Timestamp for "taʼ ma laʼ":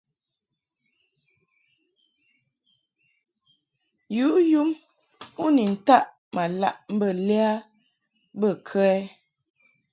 5.87-6.75